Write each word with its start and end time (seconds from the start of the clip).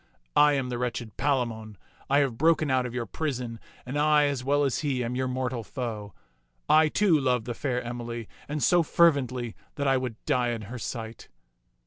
I 0.35 0.53
am 0.53 0.69
the 0.69 0.79
wretched 0.79 1.15
Palamon. 1.15 1.77
I 2.09 2.21
have 2.21 2.35
broken 2.39 2.71
out 2.71 2.87
of 2.87 2.93
your 2.95 3.05
prison, 3.05 3.59
and 3.85 3.99
I, 3.99 4.25
as 4.25 4.43
well 4.43 4.63
as 4.63 4.79
he, 4.79 5.03
am 5.03 5.13
your 5.13 5.27
mortal 5.27 5.63
foe. 5.63 6.15
I, 6.67 6.87
too, 6.89 7.19
love 7.19 7.45
the 7.45 7.53
fair 7.53 7.83
Emily, 7.83 8.27
and 8.49 8.63
so 8.63 8.81
fervently 8.81 9.55
that 9.75 9.87
I 9.87 9.97
would 9.97 10.15
die 10.25 10.49
in 10.53 10.63
her 10.63 10.79
sight." 10.79 11.27